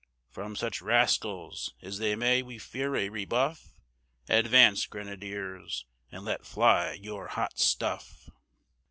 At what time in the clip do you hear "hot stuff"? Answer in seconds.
7.27-8.27